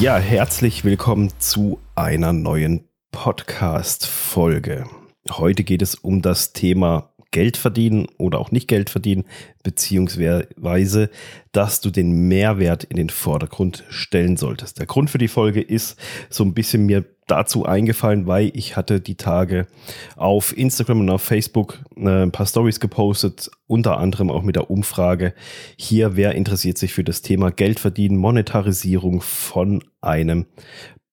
Ja, 0.00 0.16
herzlich 0.16 0.82
willkommen 0.82 1.30
zu 1.40 1.78
einer 1.94 2.32
neuen 2.32 2.88
Podcast-Folge. 3.12 4.86
Heute 5.30 5.62
geht 5.62 5.82
es 5.82 5.94
um 5.94 6.22
das 6.22 6.54
Thema 6.54 7.12
Geld 7.32 7.58
verdienen 7.58 8.06
oder 8.16 8.38
auch 8.38 8.50
nicht 8.50 8.66
Geld 8.66 8.88
verdienen, 8.88 9.26
beziehungsweise, 9.62 11.10
dass 11.52 11.82
du 11.82 11.90
den 11.90 12.28
Mehrwert 12.28 12.84
in 12.84 12.96
den 12.96 13.10
Vordergrund 13.10 13.84
stellen 13.90 14.38
solltest. 14.38 14.78
Der 14.78 14.86
Grund 14.86 15.10
für 15.10 15.18
die 15.18 15.28
Folge 15.28 15.60
ist 15.60 16.00
so 16.30 16.44
ein 16.44 16.54
bisschen 16.54 16.86
mir 16.86 17.04
dazu 17.30 17.64
eingefallen, 17.64 18.26
weil 18.26 18.50
ich 18.54 18.76
hatte 18.76 19.00
die 19.00 19.14
Tage 19.14 19.66
auf 20.16 20.56
Instagram 20.56 21.00
und 21.00 21.10
auf 21.10 21.22
Facebook 21.22 21.78
äh, 21.96 22.24
ein 22.24 22.32
paar 22.32 22.46
Stories 22.46 22.80
gepostet, 22.80 23.50
unter 23.66 23.98
anderem 23.98 24.30
auch 24.30 24.42
mit 24.42 24.56
der 24.56 24.70
Umfrage 24.70 25.34
hier, 25.76 26.16
wer 26.16 26.34
interessiert 26.34 26.78
sich 26.78 26.92
für 26.92 27.04
das 27.04 27.22
Thema 27.22 27.50
Geld 27.50 27.80
verdienen, 27.80 28.16
Monetarisierung 28.16 29.20
von 29.20 29.84
einem 30.00 30.46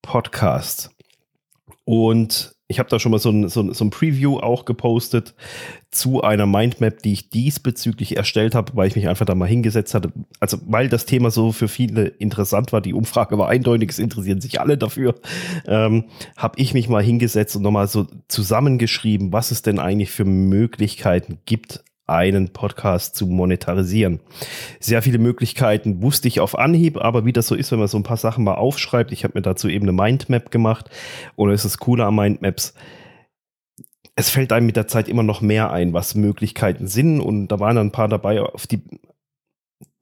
Podcast. 0.02 0.91
Und 1.85 2.56
ich 2.70 2.80
habe 2.80 2.89
da 2.89 2.99
schon 2.99 3.12
mal 3.12 3.20
so 3.20 3.30
ein, 3.30 3.48
so, 3.48 3.62
ein, 3.62 3.73
so 3.73 3.85
ein 3.85 3.91
Preview 3.91 4.39
auch 4.39 4.66
gepostet 4.66 5.35
zu 5.89 6.21
einer 6.21 6.45
Mindmap, 6.45 7.02
die 7.02 7.13
ich 7.13 7.30
diesbezüglich 7.30 8.17
erstellt 8.17 8.55
habe, 8.55 8.76
weil 8.76 8.90
ich 8.90 8.95
mich 8.98 9.07
einfach 9.07 9.26
da 9.26 9.35
mal 9.35 9.48
hingesetzt 9.48 9.93
hatte. 9.93 10.12
Also 10.41 10.57
weil 10.66 10.90
das 10.90 11.05
Thema 11.05 11.31
so 11.31 11.53
für 11.53 11.70
viele 11.70 12.07
interessant 12.07 12.73
war, 12.73 12.81
die 12.81 12.93
Umfrage 12.93 13.38
war 13.38 13.48
eindeutig, 13.48 13.91
es 13.91 13.99
interessieren 13.99 14.41
sich 14.41 14.59
alle 14.59 14.77
dafür, 14.77 15.16
ähm, 15.66 16.05
habe 16.35 16.59
ich 16.59 16.73
mich 16.73 16.90
mal 16.90 17.02
hingesetzt 17.02 17.55
und 17.55 17.62
nochmal 17.62 17.88
so 17.88 18.05
zusammengeschrieben, 18.27 19.31
was 19.31 19.52
es 19.52 19.62
denn 19.62 19.79
eigentlich 19.79 20.12
für 20.12 20.26
Möglichkeiten 20.26 21.40
gibt, 21.45 21.85
einen 22.08 22.50
Podcast 22.50 23.16
zu 23.16 23.27
monetarisieren. 23.27 24.22
Sehr 24.80 25.02
viele 25.02 25.20
Möglichkeiten 25.20 26.02
wusste 26.02 26.27
ich 26.27 26.40
auf 26.40 26.58
Anhieb, 26.58 26.98
aber 26.98 27.26
wie 27.26 27.34
das 27.34 27.48
so 27.48 27.55
ist, 27.55 27.72
wenn 27.72 27.80
man 27.80 27.88
so 27.88 27.98
ein 27.98 28.04
paar 28.04 28.18
Sachen 28.18 28.44
mal 28.44 28.55
aufschreibt, 28.55 29.12
ich 29.12 29.24
habe 29.24 29.38
mir 29.38 29.41
dazu 29.41 29.68
eben 29.68 29.86
eine 29.86 29.91
Mindmap 29.91 30.50
gemacht 30.50 30.90
und 31.35 31.52
es 31.52 31.66
ist 31.66 31.80
cooler 31.80 32.08
an 32.08 32.16
Mindmaps, 32.16 32.74
es 34.16 34.30
fällt 34.30 34.52
einem 34.52 34.66
mit 34.66 34.78
der 34.78 34.88
Zeit 34.88 35.10
immer 35.10 35.24
noch 35.24 35.41
mehr 35.41 35.72
ein, 35.72 35.94
was 35.94 36.16
Möglichkeiten 36.16 36.88
sind 36.88 37.20
und 37.20 37.50
da 37.50 37.60
waren 37.60 37.76
dann 37.76 37.88
ein 37.88 37.91
paar 37.91 38.08
dabei, 38.08 38.41
auf 38.41 38.66
die, 38.66 38.82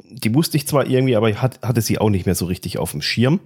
die 0.04 0.34
wusste 0.34 0.58
ich 0.58 0.68
zwar 0.68 0.88
irgendwie, 0.88 1.16
aber 1.16 1.30
ich 1.30 1.42
hatte 1.42 1.82
sie 1.82 1.98
auch 1.98 2.10
nicht 2.10 2.26
mehr 2.26 2.36
so 2.36 2.46
richtig 2.46 2.78
auf 2.78 2.92
dem 2.92 3.02
Schirm. 3.02 3.40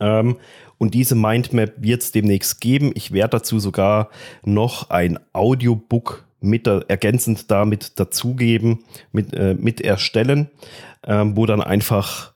Ähm, 0.00 0.36
und 0.78 0.94
diese 0.94 1.14
Mindmap 1.14 1.74
wird 1.76 2.02
es 2.02 2.10
demnächst 2.10 2.60
geben. 2.60 2.90
Ich 2.94 3.12
werde 3.12 3.38
dazu 3.38 3.60
sogar 3.60 4.10
noch 4.44 4.90
ein 4.90 5.18
Audiobook 5.32 6.26
mit 6.42 6.66
der, 6.66 6.84
ergänzend 6.88 7.50
damit 7.50 7.98
dazugeben, 7.98 8.84
mit, 9.12 9.32
äh, 9.34 9.54
mit 9.54 9.80
erstellen, 9.80 10.50
ähm, 11.04 11.36
wo 11.36 11.46
dann 11.46 11.60
einfach 11.60 12.32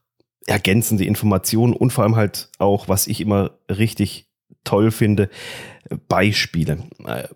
ergänzende 0.47 1.05
Informationen 1.05 1.73
und 1.73 1.93
vor 1.93 2.05
allem 2.05 2.17
halt 2.17 2.51
auch, 2.59 2.89
was 2.89 3.07
ich 3.07 3.21
immer 3.21 3.53
richtig 3.69 4.29
toll 4.65 4.91
finde, 4.91 5.29
Beispiele. 6.09 6.79
Äh, 7.05 7.29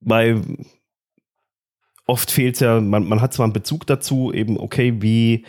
weil 0.00 0.42
oft 2.06 2.30
fehlt 2.30 2.60
ja, 2.60 2.80
man, 2.80 3.06
man 3.06 3.20
hat 3.20 3.34
zwar 3.34 3.44
einen 3.44 3.52
Bezug 3.52 3.86
dazu, 3.86 4.32
eben, 4.32 4.58
okay, 4.58 4.94
wie, 5.00 5.44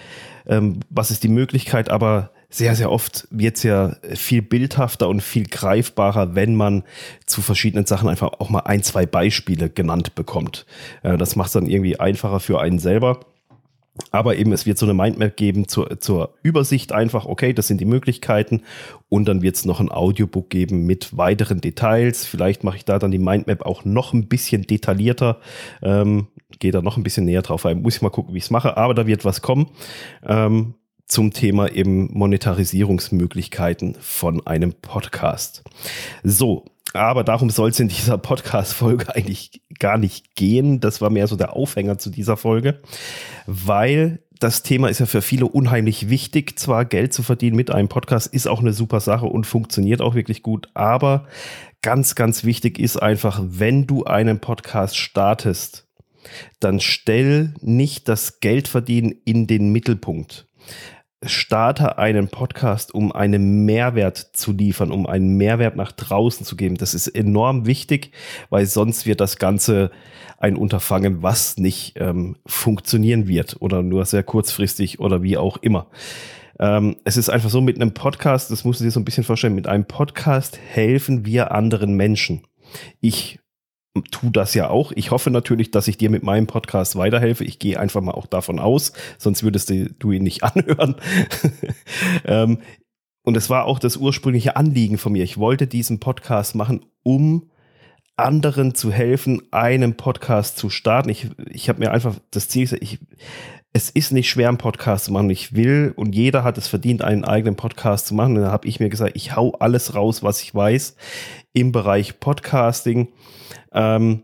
ähm, 0.46 0.81
was 0.90 1.12
ist 1.12 1.24
die 1.24 1.30
Möglichkeit, 1.30 1.90
aber 1.90 2.31
sehr, 2.50 2.75
sehr 2.75 2.92
oft 2.92 3.28
wird 3.30 3.58
es 3.58 3.64
ja 3.64 3.95
viel 4.16 4.42
bildhafter 4.42 5.08
und 5.08 5.22
viel 5.22 5.45
greifbarer, 5.45 6.33
wenn 6.33 6.56
man 6.56 6.83
zu 7.25 7.41
verschiedenen 7.41 7.86
Sachen 7.86 8.09
einfach 8.09 8.33
auch 8.39 8.50
mal 8.50 8.61
ein, 8.61 8.81
zwei 8.81 9.06
Beispiele 9.06 9.69
genannt 9.69 10.16
bekommt. 10.16 10.66
Äh, 11.03 11.17
das 11.17 11.36
macht 11.36 11.47
es 11.47 11.53
dann 11.53 11.67
irgendwie 11.67 12.00
einfacher 12.00 12.39
für 12.39 12.59
einen 12.59 12.80
selber. 12.80 13.19
Aber 14.11 14.38
eben, 14.38 14.53
es 14.53 14.66
wird 14.66 14.78
so 14.78 14.85
eine 14.85 14.94
Mindmap 14.94 15.35
geben 15.35 15.68
zur, 15.68 16.00
zur 16.00 16.34
Übersicht 16.41 16.94
einfach, 16.94 17.25
okay, 17.25 17.53
das 17.53 17.68
sind 17.68 17.81
die 17.81 17.85
Möglichkeiten. 17.85 18.62
Und 19.09 19.25
dann 19.25 19.41
wird 19.41 19.56
es 19.56 19.66
noch 19.66 19.79
ein 19.79 19.91
Audiobook 19.91 20.50
geben 20.50 20.85
mit 20.85 21.18
weiteren 21.18 21.62
Details. 21.62 22.25
Vielleicht 22.25 22.63
mache 22.63 22.78
ich 22.78 22.85
da 22.85 22.97
dann 22.97 23.12
die 23.12 23.19
Mindmap 23.19 23.66
auch 23.66 23.85
noch 23.85 24.13
ein 24.13 24.28
bisschen 24.28 24.63
detaillierter. 24.63 25.40
Ähm, 25.81 26.28
Gehe 26.59 26.72
da 26.72 26.81
noch 26.81 26.97
ein 26.97 27.03
bisschen 27.03 27.25
näher 27.25 27.44
drauf 27.44 27.66
ein. 27.66 27.81
Muss 27.81 27.97
ich 27.97 28.01
mal 28.01 28.09
gucken, 28.09 28.34
wie 28.34 28.40
ich 28.40 28.45
es 28.45 28.50
mache. 28.50 28.75
Aber 28.75 28.94
da 28.94 29.06
wird 29.06 29.24
was 29.24 29.41
kommen. 29.41 29.69
Ähm, 30.25 30.74
zum 31.09 31.34
Thema 31.34 31.72
eben 31.72 32.14
Monetarisierungsmöglichkeiten 32.14 33.97
von 34.00 34.46
einem 34.47 34.74
Podcast. 34.74 35.64
So, 36.24 36.66
aber 36.94 37.24
darum 37.24 37.50
soll 37.50 37.72
es 37.72 37.80
in 37.80 37.88
dieser 37.88 38.18
Podcast-Folge 38.18 39.14
eigentlich 39.16 39.62
gar 39.80 39.98
nicht 39.98 40.36
gehen. 40.36 40.80
Das 40.80 41.02
war 41.02 41.09
mehr 41.09 41.28
so 41.28 41.36
der 41.36 41.56
Aufhänger 41.56 41.98
zu 41.98 42.09
dieser 42.09 42.38
Folge, 42.38 42.80
weil 43.48 44.19
das 44.40 44.64
Thema 44.64 44.88
ist 44.88 45.00
ja 45.00 45.06
für 45.06 45.22
viele 45.22 45.48
unheimlich 45.48 46.09
wichtig. 46.09 46.58
Zwar 46.58 46.86
Geld 46.86 47.12
zu 47.12 47.24
verdienen 47.24 47.58
mit 47.58 47.72
einem 47.72 47.90
Podcast 47.90 48.28
ist 48.34 48.48
auch 48.48 48.62
eine 48.62 48.72
super 48.72 49.00
Sache 49.00 49.25
und 49.25 49.46
funktioniert 49.46 50.02
auch 50.02 50.16
wirklich 50.16 50.44
gut, 50.44 50.69
aber 50.75 51.28
ganz, 51.81 52.16
ganz 52.16 52.44
wichtig 52.44 52.80
ist 52.80 52.98
einfach, 52.98 53.42
wenn 53.44 53.88
du 53.88 54.06
einen 54.06 54.40
Podcast 54.40 54.96
startest, 54.96 55.88
dann 56.59 56.80
stell 56.80 57.53
nicht 57.62 58.08
das 58.08 58.40
Geldverdienen 58.40 59.16
in 59.25 59.48
den 59.48 59.72
Mittelpunkt 59.72 60.46
starte 61.25 61.97
einen 61.97 62.30
Podcast, 62.30 62.94
um 62.94 63.12
einen 63.12 63.66
Mehrwert 63.66 64.18
zu 64.18 64.53
liefern, 64.53 64.91
um 64.91 65.06
einen 65.06 65.35
Mehrwert 65.35 65.75
nach 65.75 65.91
draußen 65.91 66.46
zu 66.46 66.56
geben. 66.56 66.75
Das 66.75 66.94
ist 66.94 67.07
enorm 67.07 67.66
wichtig, 67.66 68.12
weil 68.50 68.66
sonst 68.66 69.06
wird 69.06 69.19
das 69.19 69.38
Ganze 69.38 69.91
ein 70.38 70.56
Unterfangen, 70.56 71.22
was 71.22 71.57
nicht 71.57 71.94
ähm, 71.97 72.38
funktionieren 72.46 73.28
wird 73.28 73.57
oder 73.59 73.84
nur 73.84 74.06
sehr 74.06 74.24
kurzfristig 74.24 75.00
oder 75.00 75.22
wie 75.22 75.38
auch 75.38 75.57
immer. 75.57 75.88
Ähm, 76.59 76.96
es 77.03 77.18
ist 77.18 77.30
einfach 77.30 77.50
so 77.50 77.59
mit 77.59 77.75
einem 77.75 77.94
Podcast, 77.94 78.51
das 78.51 78.63
musst 78.63 78.80
du 78.80 78.86
dir 78.86 78.91
so 78.91 79.00
ein 79.00 79.06
bisschen 79.06 79.24
vorstellen, 79.25 79.56
mit 79.56 79.68
einem 79.68 79.86
Podcast 79.86 80.57
helfen 80.57 81.25
wir 81.25 81.51
anderen 81.51 81.96
Menschen. 81.96 82.47
Ich 83.01 83.40
tu 84.06 84.30
das 84.30 84.54
ja 84.54 84.70
auch. 84.70 84.92
Ich 84.94 85.12
hoffe 85.12 85.32
natürlich, 85.32 85.72
dass 85.72 85.88
ich 85.88 85.98
dir 85.98 86.10
mit 86.10 86.24
meinem 86.24 86.48
Podcast 86.48 86.96
weiterhelfe. 86.96 87.44
Ich 87.44 87.60
gehe 87.60 87.80
einfach 87.80 88.02
mal 88.02 88.14
auch 88.14 88.28
davon 88.28 88.60
aus, 88.60 88.94
sonst 89.18 89.44
würdest 89.44 89.70
du, 89.70 90.12
ihn 90.12 90.24
nicht 90.24 90.44
anhören. 90.44 90.96
ähm, 92.26 92.60
und 93.24 93.38
es 93.38 93.50
war 93.50 93.66
auch 93.66 93.80
das 93.80 93.98
ursprüngliche 93.98 94.56
Anliegen 94.56 94.98
von 94.98 95.12
mir. 95.12 95.24
Ich 95.24 95.38
wollte 95.38 95.68
diesen 95.68 96.00
Podcast 96.00 96.56
machen, 96.56 96.86
um 97.04 97.50
anderen 98.16 98.76
zu 98.76 98.92
helfen, 98.92 99.42
einen 99.52 99.96
Podcast 99.96 100.58
zu 100.58 100.70
starten. 100.70 101.10
Ich, 101.10 101.30
ich 101.50 101.70
habe 101.70 101.80
mir 101.80 101.92
einfach 101.92 102.16
das 102.31 102.50
Ziel 102.50 102.64
gesagt, 102.64 102.84
ich, 102.84 103.00
es 103.72 103.90
ist 103.90 104.12
nicht 104.12 104.30
schwer, 104.30 104.50
einen 104.50 104.58
Podcast 104.58 105.06
zu 105.06 105.14
machen. 105.14 105.30
Ich 105.30 105.56
will 105.56 105.94
und 105.96 106.16
jeder 106.16 106.44
hat 106.44 106.58
es 106.58 106.68
verdient, 106.68 107.02
einen 107.02 107.24
eigenen 107.24 107.56
Podcast 107.56 108.08
zu 108.08 108.16
machen. 108.16 108.36
Und 108.36 108.44
da 108.44 108.52
habe 108.52 108.68
ich 108.68 108.80
mir 108.80 108.90
gesagt, 108.90 109.16
ich 109.16 109.36
hau 109.36 109.52
alles 109.52 109.96
raus, 109.96 110.24
was 110.24 110.42
ich 110.42 110.54
weiß 110.54 110.96
im 111.54 111.72
Bereich 111.72 112.20
Podcasting. 112.20 113.10
Ähm, 113.72 114.24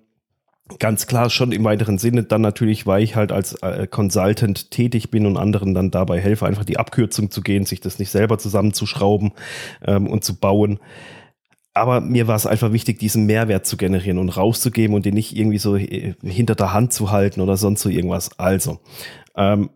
ganz 0.80 1.06
klar 1.06 1.30
schon 1.30 1.52
im 1.52 1.64
weiteren 1.64 1.98
Sinne 1.98 2.24
dann 2.24 2.42
natürlich, 2.42 2.88
weil 2.88 3.04
ich 3.04 3.16
halt 3.16 3.32
als 3.32 3.54
äh, 3.62 3.88
Consultant 3.88 4.72
tätig 4.72 5.12
bin 5.12 5.26
und 5.26 5.38
anderen 5.38 5.74
dann 5.74 5.92
dabei 5.92 6.20
helfe, 6.20 6.46
einfach 6.46 6.66
die 6.66 6.78
Abkürzung 6.78 7.30
zu 7.30 7.42
gehen, 7.42 7.66
sich 7.66 7.82
das 7.82 8.00
nicht 8.00 8.10
selber 8.10 8.38
zusammenzuschrauben 8.38 9.34
ähm, 9.86 10.08
und 10.08 10.24
zu 10.24 10.40
bauen. 10.40 10.80
Aber 11.74 12.02
mir 12.02 12.28
war 12.28 12.36
es 12.36 12.48
einfach 12.48 12.72
wichtig, 12.72 13.00
diesen 13.00 13.26
Mehrwert 13.26 13.66
zu 13.66 13.78
generieren 13.78 14.18
und 14.18 14.30
rauszugeben 14.30 14.96
und 14.96 15.06
den 15.06 15.14
nicht 15.14 15.36
irgendwie 15.36 15.58
so 15.58 15.76
äh, 15.76 16.16
hinter 16.24 16.56
der 16.56 16.74
Hand 16.74 16.94
zu 16.94 17.12
halten 17.12 17.42
oder 17.42 17.58
sonst 17.58 17.82
so 17.82 17.90
irgendwas. 17.90 18.40
Also, 18.40 18.80
ähm, 19.36 19.70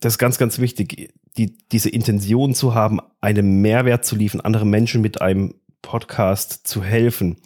das 0.00 0.14
ist 0.14 0.18
ganz, 0.18 0.38
ganz 0.38 0.58
wichtig, 0.58 1.12
die, 1.36 1.56
diese 1.72 1.90
Intention 1.90 2.54
zu 2.54 2.74
haben, 2.74 3.00
einen 3.20 3.62
Mehrwert 3.62 4.04
zu 4.04 4.16
liefern, 4.16 4.40
anderen 4.40 4.70
Menschen 4.70 5.00
mit 5.00 5.20
einem 5.20 5.54
Podcast 5.86 6.66
zu 6.66 6.82
helfen. 6.82 7.36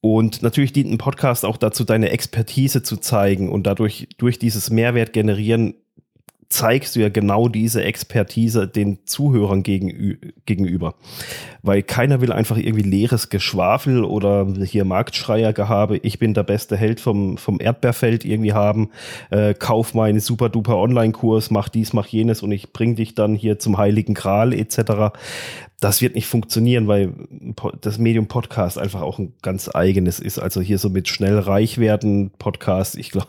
Und 0.00 0.42
natürlich 0.42 0.72
dient 0.72 0.90
ein 0.90 0.98
Podcast 0.98 1.44
auch 1.44 1.58
dazu, 1.58 1.84
deine 1.84 2.10
Expertise 2.10 2.82
zu 2.82 2.96
zeigen 2.96 3.48
und 3.50 3.66
dadurch 3.66 4.08
durch 4.18 4.38
dieses 4.38 4.70
Mehrwert 4.70 5.12
generieren 5.12 5.74
zeigst 6.52 6.94
du 6.94 7.00
ja 7.00 7.08
genau 7.08 7.48
diese 7.48 7.82
Expertise 7.82 8.68
den 8.68 8.98
Zuhörern 9.06 9.62
gegenüber. 9.62 10.94
Weil 11.62 11.82
keiner 11.82 12.20
will 12.20 12.32
einfach 12.32 12.56
irgendwie 12.56 12.88
leeres 12.88 13.30
Geschwafel 13.30 14.04
oder 14.04 14.46
hier 14.64 14.84
Marktschreiergehabe, 14.84 15.98
ich 15.98 16.18
bin 16.18 16.34
der 16.34 16.42
beste 16.42 16.76
Held 16.76 17.00
vom, 17.00 17.38
vom 17.38 17.58
Erdbeerfeld 17.60 18.24
irgendwie 18.24 18.52
haben, 18.52 18.90
äh, 19.30 19.54
kauf 19.54 19.94
meinen 19.94 20.20
super 20.20 20.48
duper 20.48 20.76
Online-Kurs, 20.76 21.50
mach 21.50 21.68
dies, 21.68 21.92
mach 21.92 22.06
jenes 22.06 22.42
und 22.42 22.52
ich 22.52 22.72
bring 22.72 22.96
dich 22.96 23.14
dann 23.14 23.34
hier 23.34 23.58
zum 23.58 23.78
Heiligen 23.78 24.14
Gral 24.14 24.52
etc. 24.52 25.16
Das 25.80 26.02
wird 26.02 26.14
nicht 26.14 26.26
funktionieren, 26.26 26.86
weil 26.86 27.12
das 27.80 27.98
Medium 27.98 28.26
Podcast 28.26 28.78
einfach 28.78 29.00
auch 29.00 29.18
ein 29.18 29.32
ganz 29.42 29.70
eigenes 29.74 30.20
ist. 30.20 30.38
Also 30.38 30.60
hier 30.60 30.78
so 30.78 30.90
mit 30.90 31.08
schnell 31.08 31.38
reich 31.38 31.78
werden 31.78 32.30
Podcast, 32.38 32.96
ich 32.96 33.10
glaube, 33.10 33.28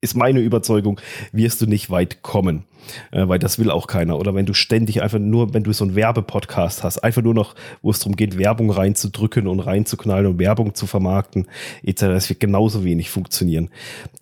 ist 0.00 0.16
meine 0.16 0.40
Überzeugung, 0.40 1.00
wirst 1.32 1.60
du 1.60 1.66
nicht 1.66 1.90
weit 1.90 2.22
kommen. 2.22 2.64
Äh, 3.10 3.28
weil 3.28 3.38
das 3.38 3.58
will 3.58 3.70
auch 3.70 3.86
keiner. 3.86 4.18
Oder 4.18 4.34
wenn 4.34 4.46
du 4.46 4.54
ständig 4.54 5.02
einfach 5.02 5.18
nur, 5.18 5.54
wenn 5.54 5.64
du 5.64 5.72
so 5.72 5.84
einen 5.84 5.94
Werbepodcast 5.94 6.84
hast, 6.84 6.98
einfach 6.98 7.22
nur 7.22 7.34
noch, 7.34 7.54
wo 7.82 7.90
es 7.90 7.98
darum 7.98 8.16
geht, 8.16 8.38
Werbung 8.38 8.70
reinzudrücken 8.70 9.46
und 9.46 9.60
reinzuknallen 9.60 10.26
und 10.26 10.38
Werbung 10.38 10.74
zu 10.74 10.86
vermarkten, 10.86 11.46
etc., 11.82 12.00
das 12.02 12.28
wird 12.28 12.40
genauso 12.40 12.84
wenig 12.84 13.10
funktionieren. 13.10 13.70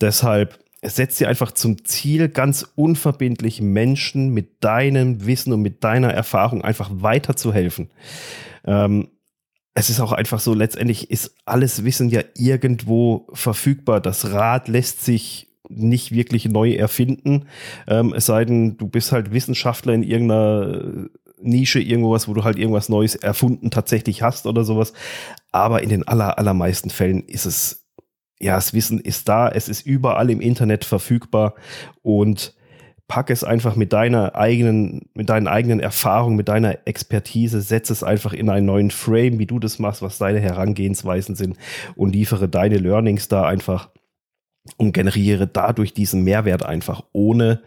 Deshalb 0.01 0.59
setz 0.83 1.17
dir 1.17 1.29
einfach 1.29 1.53
zum 1.53 1.85
Ziel, 1.85 2.29
ganz 2.29 2.67
unverbindlich 2.75 3.61
Menschen 3.61 4.31
mit 4.31 4.63
deinem 4.65 5.27
Wissen 5.27 5.53
und 5.53 5.63
mit 5.63 5.83
deiner 5.85 6.13
Erfahrung 6.13 6.63
einfach 6.63 6.91
weiterzuhelfen. 6.93 7.91
Ähm, 8.65 9.09
es 9.75 9.91
ist 9.91 10.01
auch 10.01 10.13
einfach 10.13 10.41
so, 10.41 10.55
letztendlich 10.55 11.11
ist 11.11 11.35
alles 11.45 11.85
Wissen 11.85 12.09
ja 12.09 12.23
irgendwo 12.35 13.27
verfügbar. 13.35 14.01
Das 14.01 14.33
Rad 14.33 14.69
lässt 14.69 15.05
sich 15.05 15.49
nicht 15.69 16.13
wirklich 16.13 16.49
neu 16.49 16.73
erfinden. 16.73 17.47
Ähm, 17.87 18.13
es 18.15 18.27
sei 18.27 18.45
denn, 18.45 18.77
du 18.77 18.89
bist 18.89 19.13
halt 19.13 19.33
Wissenschaftler 19.33 19.95
in 19.95 20.03
irgendeiner 20.03 21.09
Nische, 21.41 21.81
irgendwas, 21.81 22.29
wo 22.29 22.35
du 22.35 22.45
halt 22.45 22.59
irgendwas 22.59 22.89
Neues 22.89 23.15
erfunden 23.15 23.71
tatsächlich 23.71 24.23
hast 24.23 24.47
oder 24.47 24.65
sowas. 24.65 24.93
Aber 25.53 25.83
in 25.83 25.89
den 25.89 26.07
aller, 26.07 26.39
allermeisten 26.39 26.91
Fällen 26.91 27.23
ist 27.25 27.47
es, 27.47 27.87
ja, 28.41 28.57
das 28.57 28.75
Wissen 28.75 29.01
ist 29.01 29.29
da, 29.29 29.49
es 29.49 29.69
ist 29.69 29.87
überall 29.87 30.31
im 30.31 30.41
Internet 30.41 30.85
verfügbar 30.85 31.55
und 32.03 32.55
pack 33.09 33.31
es 33.31 33.45
einfach 33.45 33.77
mit 33.77 33.93
deiner 33.93 34.35
eigenen, 34.35 35.09
mit 35.15 35.29
deinen 35.29 35.47
eigenen 35.47 35.81
Erfahrungen, 35.81 36.37
mit 36.37 36.49
deiner 36.49 36.79
Expertise, 36.87 37.61
setz 37.61 37.91
es 37.91 38.03
einfach 38.03 38.33
in 38.33 38.51
einen 38.51 38.67
neuen 38.67 38.91
Frame, 38.91 39.39
wie 39.39 39.47
du 39.47 39.59
das 39.59 39.79
machst, 39.79 40.03
was 40.03 40.19
deine 40.19 40.41
Herangehensweisen 40.41 41.37
sind 41.37 41.57
und 41.95 42.15
liefere 42.15 42.49
deine 42.49 42.79
Learnings 42.79 43.29
da 43.29 43.45
einfach 43.45 43.91
und 44.77 44.93
generiere 44.93 45.47
dadurch 45.47 45.95
diesen 45.95 46.23
Mehrwert 46.23 46.65
einfach, 46.65 47.05
ohne 47.13 47.63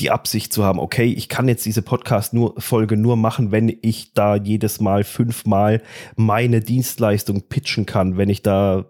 die 0.00 0.10
Absicht 0.10 0.52
zu 0.52 0.64
haben, 0.64 0.78
okay, 0.78 1.04
ich 1.04 1.28
kann 1.28 1.48
jetzt 1.48 1.66
diese 1.66 1.82
Podcast-Folge 1.82 2.96
nur 2.96 3.16
machen, 3.16 3.52
wenn 3.52 3.76
ich 3.82 4.14
da 4.14 4.36
jedes 4.36 4.80
Mal 4.80 5.04
fünfmal 5.04 5.82
meine 6.16 6.60
Dienstleistung 6.60 7.42
pitchen 7.48 7.86
kann, 7.86 8.16
wenn 8.16 8.28
ich 8.28 8.42
da 8.42 8.86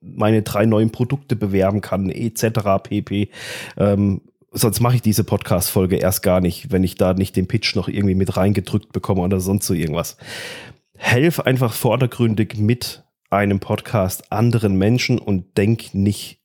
meine 0.00 0.42
drei 0.42 0.66
neuen 0.66 0.90
Produkte 0.90 1.36
bewerben 1.36 1.80
kann, 1.80 2.10
etc. 2.10 2.82
pp. 2.82 3.30
Ähm, 3.76 4.20
sonst 4.52 4.80
mache 4.80 4.96
ich 4.96 5.02
diese 5.02 5.24
Podcast-Folge 5.24 5.96
erst 5.96 6.22
gar 6.22 6.40
nicht, 6.40 6.70
wenn 6.70 6.84
ich 6.84 6.96
da 6.96 7.14
nicht 7.14 7.36
den 7.36 7.48
Pitch 7.48 7.74
noch 7.74 7.88
irgendwie 7.88 8.14
mit 8.14 8.36
reingedrückt 8.36 8.92
bekomme 8.92 9.22
oder 9.22 9.40
sonst 9.40 9.66
so 9.66 9.74
irgendwas. 9.74 10.16
Helf 10.96 11.40
einfach 11.40 11.72
vordergründig 11.72 12.56
mit 12.58 13.04
einem 13.30 13.60
Podcast 13.60 14.30
anderen 14.30 14.76
Menschen 14.76 15.18
und 15.18 15.56
denk 15.56 15.94
nicht 15.94 16.41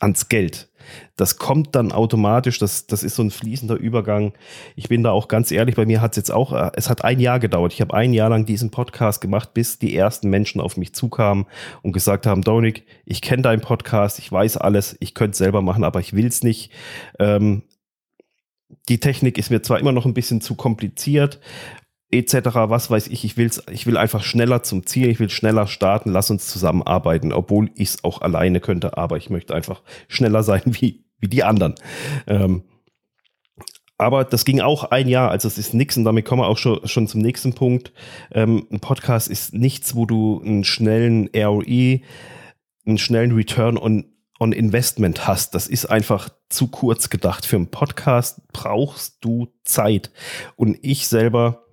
ans 0.00 0.28
Geld. 0.28 0.68
Das 1.16 1.38
kommt 1.38 1.74
dann 1.74 1.92
automatisch, 1.92 2.58
das, 2.58 2.86
das 2.86 3.02
ist 3.02 3.16
so 3.16 3.22
ein 3.22 3.30
fließender 3.30 3.76
Übergang. 3.76 4.34
Ich 4.76 4.88
bin 4.88 5.02
da 5.02 5.12
auch 5.12 5.28
ganz 5.28 5.50
ehrlich, 5.50 5.76
bei 5.76 5.86
mir 5.86 6.00
hat 6.00 6.12
es 6.12 6.16
jetzt 6.16 6.30
auch, 6.30 6.52
äh, 6.52 6.70
es 6.74 6.90
hat 6.90 7.04
ein 7.04 7.20
Jahr 7.20 7.40
gedauert. 7.40 7.72
Ich 7.72 7.80
habe 7.80 7.94
ein 7.94 8.12
Jahr 8.12 8.28
lang 8.28 8.44
diesen 8.44 8.70
Podcast 8.70 9.20
gemacht, 9.20 9.54
bis 9.54 9.78
die 9.78 9.96
ersten 9.96 10.28
Menschen 10.28 10.60
auf 10.60 10.76
mich 10.76 10.94
zukamen 10.94 11.46
und 11.82 11.92
gesagt 11.92 12.26
haben, 12.26 12.42
Dominik, 12.42 12.84
ich 13.04 13.22
kenne 13.22 13.42
deinen 13.42 13.62
Podcast, 13.62 14.18
ich 14.18 14.30
weiß 14.30 14.58
alles, 14.58 14.96
ich 15.00 15.14
könnte 15.14 15.32
es 15.32 15.38
selber 15.38 15.62
machen, 15.62 15.84
aber 15.84 16.00
ich 16.00 16.12
will 16.12 16.26
es 16.26 16.42
nicht. 16.42 16.70
Ähm, 17.18 17.62
die 18.88 19.00
Technik 19.00 19.38
ist 19.38 19.50
mir 19.50 19.62
zwar 19.62 19.78
immer 19.78 19.92
noch 19.92 20.04
ein 20.04 20.14
bisschen 20.14 20.40
zu 20.40 20.54
kompliziert 20.54 21.40
etc., 22.10 22.50
was 22.54 22.90
weiß 22.90 23.08
ich, 23.08 23.24
ich, 23.24 23.36
will's, 23.36 23.62
ich 23.70 23.86
will 23.86 23.96
einfach 23.96 24.22
schneller 24.22 24.62
zum 24.62 24.86
Ziel, 24.86 25.08
ich 25.08 25.20
will 25.20 25.30
schneller 25.30 25.66
starten, 25.66 26.10
lass 26.10 26.30
uns 26.30 26.48
zusammenarbeiten, 26.48 27.32
obwohl 27.32 27.70
ich 27.74 27.90
es 27.90 28.04
auch 28.04 28.20
alleine 28.20 28.60
könnte, 28.60 28.96
aber 28.96 29.16
ich 29.16 29.30
möchte 29.30 29.54
einfach 29.54 29.82
schneller 30.08 30.42
sein 30.42 30.62
wie, 30.66 31.04
wie 31.18 31.28
die 31.28 31.44
anderen. 31.44 31.74
Ähm, 32.26 32.62
aber 33.96 34.24
das 34.24 34.44
ging 34.44 34.60
auch 34.60 34.84
ein 34.84 35.08
Jahr, 35.08 35.30
also 35.30 35.46
es 35.46 35.56
ist 35.56 35.72
nichts 35.72 35.96
und 35.96 36.04
damit 36.04 36.24
kommen 36.24 36.42
wir 36.42 36.48
auch 36.48 36.58
schon, 36.58 36.86
schon 36.86 37.06
zum 37.06 37.20
nächsten 37.20 37.54
Punkt. 37.54 37.92
Ähm, 38.32 38.66
ein 38.70 38.80
Podcast 38.80 39.28
ist 39.28 39.54
nichts, 39.54 39.94
wo 39.94 40.04
du 40.04 40.42
einen 40.44 40.64
schnellen 40.64 41.30
ROI, 41.34 42.02
einen 42.86 42.98
schnellen 42.98 43.32
Return 43.32 43.78
on, 43.78 44.04
on 44.40 44.52
Investment 44.52 45.28
hast. 45.28 45.54
Das 45.54 45.68
ist 45.68 45.86
einfach 45.86 46.28
zu 46.48 46.68
kurz 46.68 47.08
gedacht. 47.08 47.46
Für 47.46 47.56
einen 47.56 47.70
Podcast 47.70 48.42
brauchst 48.52 49.24
du 49.24 49.52
Zeit. 49.64 50.10
Und 50.56 50.76
ich 50.82 51.06
selber 51.06 51.63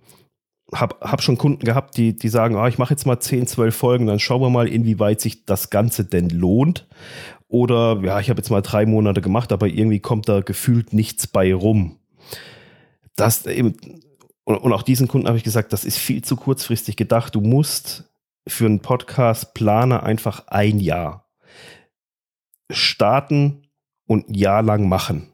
habe 0.73 0.95
hab 1.01 1.21
schon 1.21 1.37
Kunden 1.37 1.65
gehabt, 1.65 1.97
die, 1.97 2.15
die 2.15 2.29
sagen, 2.29 2.55
ah, 2.55 2.67
ich 2.67 2.77
mache 2.77 2.93
jetzt 2.93 3.05
mal 3.05 3.19
10, 3.19 3.47
12 3.47 3.75
Folgen, 3.75 4.07
dann 4.07 4.19
schauen 4.19 4.41
wir 4.41 4.49
mal, 4.49 4.67
inwieweit 4.67 5.19
sich 5.19 5.45
das 5.45 5.69
Ganze 5.69 6.05
denn 6.05 6.29
lohnt. 6.29 6.87
Oder 7.47 7.99
ja, 8.03 8.19
ich 8.19 8.29
habe 8.29 8.39
jetzt 8.39 8.49
mal 8.49 8.61
drei 8.61 8.85
Monate 8.85 9.21
gemacht, 9.21 9.51
aber 9.51 9.67
irgendwie 9.67 9.99
kommt 9.99 10.29
da 10.29 10.39
gefühlt 10.39 10.93
nichts 10.93 11.27
bei 11.27 11.53
rum. 11.53 11.97
Das 13.15 13.45
eben, 13.45 13.75
und 14.45 14.73
auch 14.73 14.83
diesen 14.83 15.07
Kunden 15.07 15.27
habe 15.27 15.37
ich 15.37 15.43
gesagt, 15.43 15.73
das 15.73 15.83
ist 15.83 15.97
viel 15.97 16.23
zu 16.23 16.35
kurzfristig 16.35 16.95
gedacht. 16.95 17.35
Du 17.35 17.41
musst 17.41 18.05
für 18.47 18.65
einen 18.65 18.79
Podcast 18.79 19.53
plane 19.53 20.03
einfach 20.03 20.47
ein 20.47 20.79
Jahr 20.79 21.29
starten 22.69 23.67
und 24.07 24.29
ein 24.29 24.33
Jahr 24.33 24.61
lang 24.61 24.87
machen. 24.87 25.27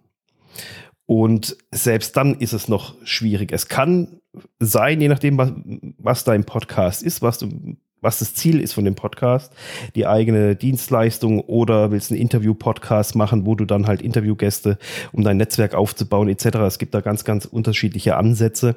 Und 1.07 1.55
selbst 1.71 2.17
dann 2.17 2.35
ist 2.35 2.51
es 2.51 2.67
noch 2.67 2.93
schwierig. 3.05 3.53
Es 3.53 3.69
kann 3.69 4.19
sein, 4.59 4.99
je 4.99 5.07
nachdem, 5.07 5.37
was, 5.37 5.53
was 5.97 6.23
dein 6.25 6.43
Podcast 6.43 7.01
ist, 7.01 7.21
was 7.21 7.39
du, 7.39 7.77
was 8.01 8.19
das 8.19 8.35
Ziel 8.35 8.59
ist 8.59 8.73
von 8.73 8.83
dem 8.83 8.95
Podcast, 8.95 9.53
die 9.95 10.05
eigene 10.05 10.57
Dienstleistung 10.57 11.39
oder 11.39 11.91
willst 11.91 12.11
einen 12.11 12.19
Interview-Podcast 12.19 13.15
machen, 13.15 13.45
wo 13.45 13.55
du 13.55 13.63
dann 13.63 13.87
halt 13.87 14.01
Interviewgäste, 14.01 14.77
um 15.13 15.23
dein 15.23 15.37
Netzwerk 15.37 15.75
aufzubauen, 15.75 16.27
etc. 16.27 16.45
Es 16.67 16.77
gibt 16.77 16.93
da 16.93 16.99
ganz, 16.99 17.23
ganz 17.23 17.45
unterschiedliche 17.45 18.17
Ansätze. 18.17 18.75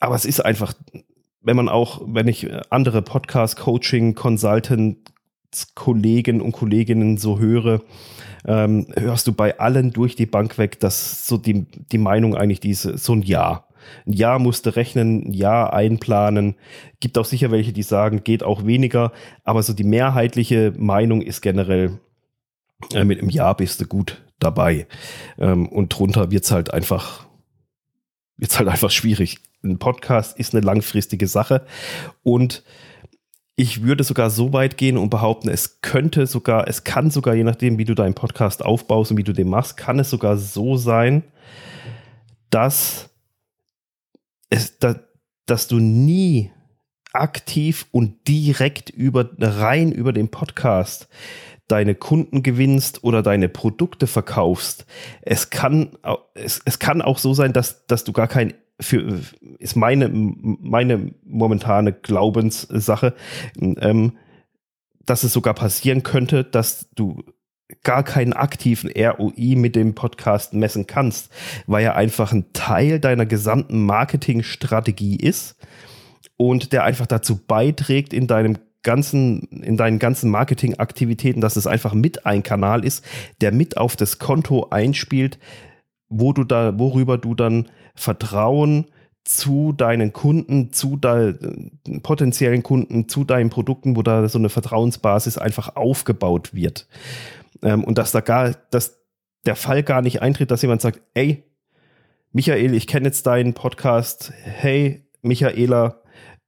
Aber 0.00 0.14
es 0.14 0.24
ist 0.24 0.40
einfach, 0.40 0.72
wenn 1.42 1.56
man 1.56 1.68
auch, 1.68 2.00
wenn 2.06 2.26
ich 2.26 2.50
andere 2.70 3.02
Podcast, 3.02 3.56
Coaching, 3.56 4.14
Consultants, 4.14 5.13
Kollegen 5.74 6.40
und 6.40 6.52
Kolleginnen 6.52 7.16
so 7.16 7.38
höre, 7.38 7.82
ähm, 8.46 8.86
hörst 8.96 9.26
du 9.26 9.32
bei 9.32 9.58
allen 9.58 9.92
durch 9.92 10.16
die 10.16 10.26
Bank 10.26 10.58
weg, 10.58 10.80
dass 10.80 11.26
so 11.26 11.36
die, 11.36 11.66
die 11.92 11.98
Meinung 11.98 12.36
eigentlich 12.36 12.60
diese, 12.60 12.98
so 12.98 13.12
ein 13.12 13.22
Ja. 13.22 13.66
Ein 14.06 14.14
Jahr 14.14 14.38
musste 14.38 14.76
rechnen, 14.76 15.28
ein 15.28 15.32
Jahr 15.34 15.74
einplanen. 15.74 16.54
Gibt 17.00 17.18
auch 17.18 17.26
sicher 17.26 17.50
welche, 17.50 17.72
die 17.74 17.82
sagen, 17.82 18.24
geht 18.24 18.42
auch 18.42 18.64
weniger. 18.64 19.12
Aber 19.44 19.62
so 19.62 19.74
die 19.74 19.84
mehrheitliche 19.84 20.72
Meinung 20.78 21.20
ist 21.20 21.42
generell, 21.42 21.98
äh, 22.94 23.04
mit 23.04 23.20
einem 23.20 23.28
Jahr 23.28 23.54
bist 23.56 23.82
du 23.82 23.86
gut 23.86 24.22
dabei. 24.38 24.86
Ähm, 25.38 25.68
und 25.68 25.98
drunter 25.98 26.30
wird's 26.30 26.50
halt 26.50 26.72
einfach, 26.72 27.26
wird's 28.38 28.58
halt 28.58 28.68
einfach 28.68 28.90
schwierig. 28.90 29.38
Ein 29.62 29.78
Podcast 29.78 30.38
ist 30.38 30.54
eine 30.54 30.64
langfristige 30.64 31.26
Sache 31.26 31.66
und 32.22 32.62
ich 33.56 33.82
würde 33.82 34.02
sogar 34.02 34.30
so 34.30 34.52
weit 34.52 34.76
gehen 34.76 34.96
und 34.96 35.10
behaupten, 35.10 35.48
es 35.48 35.80
könnte 35.80 36.26
sogar, 36.26 36.66
es 36.66 36.84
kann 36.84 37.10
sogar, 37.10 37.34
je 37.34 37.44
nachdem, 37.44 37.78
wie 37.78 37.84
du 37.84 37.94
deinen 37.94 38.14
Podcast 38.14 38.64
aufbaust 38.64 39.12
und 39.12 39.16
wie 39.16 39.24
du 39.24 39.32
den 39.32 39.48
machst, 39.48 39.76
kann 39.76 39.98
es 39.98 40.10
sogar 40.10 40.36
so 40.36 40.76
sein, 40.76 41.22
dass 42.50 43.10
es, 44.50 44.78
dass, 44.78 44.98
dass 45.46 45.68
du 45.68 45.78
nie 45.78 46.50
aktiv 47.12 47.86
und 47.92 48.26
direkt 48.26 48.90
über, 48.90 49.30
rein 49.38 49.92
über 49.92 50.12
den 50.12 50.30
Podcast 50.30 51.08
deine 51.68 51.94
Kunden 51.94 52.42
gewinnst 52.42 53.04
oder 53.04 53.22
deine 53.22 53.48
Produkte 53.48 54.06
verkaufst. 54.06 54.84
Es 55.22 55.50
kann, 55.50 55.96
es, 56.34 56.60
es 56.64 56.78
kann 56.78 57.00
auch 57.00 57.18
so 57.18 57.34
sein, 57.34 57.52
dass, 57.52 57.86
dass 57.86 58.04
du 58.04 58.12
gar 58.12 58.28
kein 58.28 58.52
für, 58.80 59.20
ist 59.58 59.76
meine, 59.76 60.10
meine 60.10 61.12
momentane 61.24 61.92
Glaubenssache, 61.92 63.14
ähm, 63.60 64.16
dass 65.06 65.22
es 65.22 65.32
sogar 65.32 65.54
passieren 65.54 66.02
könnte, 66.02 66.44
dass 66.44 66.88
du 66.94 67.22
gar 67.82 68.02
keinen 68.02 68.32
aktiven 68.32 68.90
ROI 68.90 69.56
mit 69.56 69.76
dem 69.76 69.94
Podcast 69.94 70.54
messen 70.54 70.86
kannst, 70.86 71.32
weil 71.66 71.84
er 71.84 71.96
einfach 71.96 72.32
ein 72.32 72.52
Teil 72.52 73.00
deiner 73.00 73.26
gesamten 73.26 73.84
Marketingstrategie 73.84 75.16
ist 75.16 75.56
und 76.36 76.72
der 76.72 76.84
einfach 76.84 77.06
dazu 77.06 77.36
beiträgt 77.46 78.12
in 78.12 78.26
deinem 78.26 78.58
ganzen, 78.82 79.40
in 79.62 79.76
deinen 79.76 79.98
ganzen 79.98 80.30
Marketingaktivitäten, 80.30 81.40
dass 81.40 81.56
es 81.56 81.66
einfach 81.66 81.94
mit 81.94 82.26
ein 82.26 82.42
Kanal 82.42 82.84
ist, 82.84 83.04
der 83.40 83.50
mit 83.50 83.78
auf 83.78 83.96
das 83.96 84.18
Konto 84.18 84.68
einspielt, 84.70 85.38
wo 86.08 86.32
du 86.32 86.44
da, 86.44 86.78
worüber 86.78 87.16
du 87.16 87.34
dann 87.34 87.68
Vertrauen 87.94 88.86
zu 89.24 89.72
deinen 89.72 90.12
Kunden, 90.12 90.72
zu 90.72 90.96
deinen 90.96 91.80
potenziellen 92.02 92.62
Kunden, 92.62 93.08
zu 93.08 93.24
deinen 93.24 93.50
Produkten, 93.50 93.96
wo 93.96 94.02
da 94.02 94.28
so 94.28 94.38
eine 94.38 94.50
Vertrauensbasis 94.50 95.38
einfach 95.38 95.76
aufgebaut 95.76 96.54
wird. 96.54 96.86
Ähm, 97.62 97.84
und 97.84 97.96
dass 97.96 98.12
da 98.12 98.20
gar, 98.20 98.54
dass 98.70 99.00
der 99.46 99.56
Fall 99.56 99.82
gar 99.82 100.02
nicht 100.02 100.20
eintritt, 100.20 100.50
dass 100.50 100.62
jemand 100.62 100.82
sagt, 100.82 101.00
ey, 101.14 101.44
Michael, 102.32 102.74
ich 102.74 102.86
kenne 102.86 103.06
jetzt 103.06 103.26
deinen 103.26 103.54
Podcast. 103.54 104.32
Hey, 104.42 105.06
Michaela, 105.22 106.02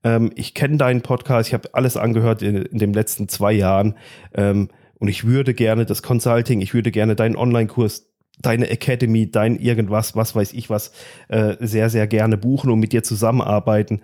ähm, 0.05 0.31
ich 0.35 0.53
kenne 0.53 0.77
deinen 0.77 1.01
Podcast. 1.01 1.49
Ich 1.49 1.55
habe 1.55 1.73
alles 1.73 1.97
angehört 1.97 2.43
in, 2.43 2.57
in 2.57 2.79
den 2.79 2.93
letzten 2.93 3.29
zwei 3.29 3.53
Jahren. 3.53 3.97
Ähm, 4.35 4.69
und 4.99 5.09
ich 5.09 5.25
würde 5.25 5.55
gerne 5.55 5.87
das 5.87 6.03
Consulting, 6.03 6.61
ich 6.61 6.75
würde 6.75 6.91
gerne 6.91 7.17
deinen 7.17 7.37
Online-Kurs 7.37 8.11
deine 8.39 8.69
Academy, 8.71 9.31
dein 9.31 9.59
irgendwas, 9.59 10.15
was 10.15 10.35
weiß 10.35 10.53
ich 10.53 10.71
was, 10.71 10.93
äh, 11.29 11.57
sehr, 11.61 11.91
sehr 11.91 12.07
gerne 12.07 12.37
buchen 12.37 12.71
und 12.71 12.79
mit 12.79 12.93
dir 12.93 13.03
zusammenarbeiten. 13.03 14.01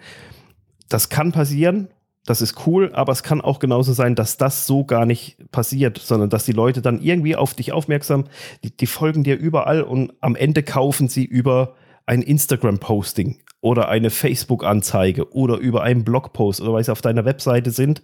Das 0.88 1.08
kann 1.08 1.32
passieren, 1.32 1.88
das 2.24 2.40
ist 2.40 2.66
cool, 2.66 2.90
aber 2.94 3.12
es 3.12 3.22
kann 3.22 3.40
auch 3.40 3.58
genauso 3.58 3.92
sein, 3.92 4.14
dass 4.14 4.36
das 4.36 4.66
so 4.66 4.84
gar 4.84 5.06
nicht 5.06 5.50
passiert, 5.50 5.98
sondern 5.98 6.30
dass 6.30 6.44
die 6.44 6.52
Leute 6.52 6.80
dann 6.80 7.00
irgendwie 7.00 7.34
auf 7.34 7.54
dich 7.54 7.72
aufmerksam, 7.72 8.24
die, 8.62 8.76
die 8.76 8.86
folgen 8.86 9.24
dir 9.24 9.36
überall 9.36 9.82
und 9.82 10.12
am 10.20 10.36
Ende 10.36 10.62
kaufen 10.62 11.08
sie 11.08 11.24
über 11.24 11.74
ein 12.06 12.22
Instagram-Posting 12.22 13.40
oder 13.60 13.88
eine 13.88 14.10
Facebook-Anzeige 14.10 15.32
oder 15.32 15.56
über 15.56 15.82
einen 15.82 16.04
Blogpost 16.04 16.60
oder 16.60 16.72
weil 16.74 16.84
sie 16.84 16.92
auf 16.92 17.02
deiner 17.02 17.24
Webseite 17.24 17.70
sind 17.70 18.02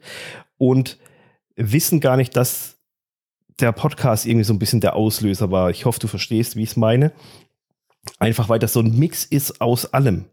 und 0.57 0.99
wissen 1.57 2.01
gar 2.01 2.17
nicht, 2.17 2.37
dass 2.37 2.78
der 3.61 3.73
Podcast 3.73 4.27
irgendwie 4.27 4.45
so 4.45 4.53
ein 4.53 4.59
bisschen 4.59 4.81
der 4.81 4.97
Auslöser 4.97 5.51
war. 5.51 5.71
Ich 5.71 5.85
hoffe, 5.85 6.01
du 6.01 6.07
verstehst, 6.07 6.57
wie 6.57 6.63
ich 6.63 6.71
es 6.71 6.77
meine. 6.77 7.13
Einfach 8.19 8.49
weil 8.49 8.59
das 8.59 8.73
so 8.73 8.81
ein 8.81 8.99
Mix 8.99 9.25
ist 9.25 9.61
aus 9.61 9.93
allem 9.93 10.27